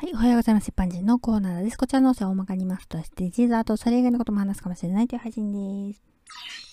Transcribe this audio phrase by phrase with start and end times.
[0.00, 0.68] はい、おはようございます。
[0.68, 1.76] 一般人のコーナーです。
[1.76, 6.00] こちらの音声を大まかに言いますと、SDGs あとそれ以外のことも話すかもしれないという配信です。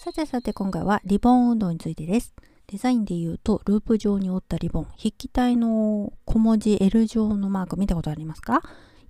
[0.03, 2.35] さてさて今回はリボン運動についてです。
[2.67, 8.61] デザインで言うと、ループ状に折ったリボン、筆記体の小文字 L 状のマーク見たことありますか？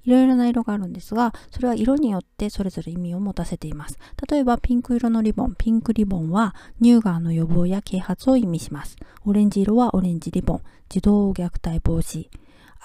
[0.05, 3.99] いろいろな色があるんですが、それは色によってそれぞれ意味を持たせています。
[4.29, 8.95] 例えば、ピンク色のリボン、ピンクリボンは乳がんの予防や啓発を意味します。
[9.25, 12.29] オレンジ色はオレンジリボン、児童虐待防止。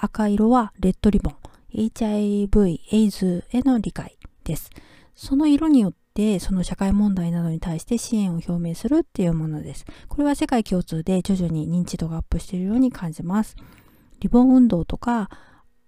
[0.03, 1.35] 赤色はレッドリボン、
[1.71, 4.71] HIV、エイズへの理解です。
[5.13, 9.85] その色によってその社会問題などに対して支援を表明するっていうものです。
[10.07, 13.55] これは世界共通で徐々に認知度がアップしているように感じます。
[14.21, 15.29] リボン運動とか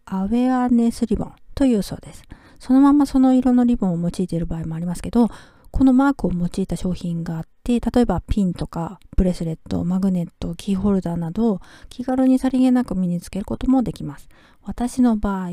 [0.05, 2.21] アウェアネスリボンというそうです。
[2.59, 5.29] そのままその色のリボンを用いている場合もありますけど、
[5.73, 14.29] このマークを用いた商品があって、例えばピンとかブレスレット、マグネット、キーホルダーなど気軽にさりげなく身につけることもできます。
[14.61, 15.49] 私の場合、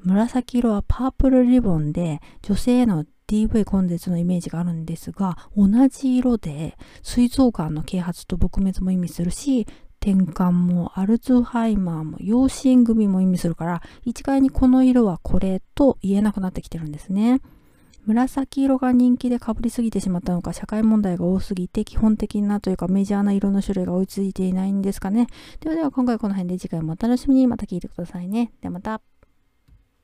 [0.00, 9.66] 紫色はパープルリボンで女性への DV 根絶のイメージがあるんですが、同じ色で膵臓がんの啓発と撲滅も意味するし、
[10.02, 17.40] 転換もアルツハイマーも養子縁組も意味するから一概にこの色はこれと言えなくなってきてるんですね。
[18.08, 25.26] 紫色が人気でかぶりすぎてしまったのか社会問題が多すぎて基本的なというかメジャーな色の種類が追いついていないんですかね。
[25.60, 28.50] ではでは今回この辺で次回もお楽しみにまた聴いてくださいね。
[28.62, 29.02] ではまた。